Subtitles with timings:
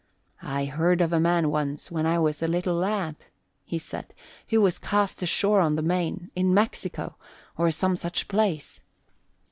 [0.41, 3.17] "I heard of a man once, when I was a little lad,"
[3.63, 4.15] he said,
[4.49, 7.17] "who was cast ashore on the main, in Mexico
[7.55, 8.81] or some such place.